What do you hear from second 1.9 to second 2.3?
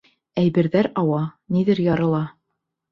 ярыла.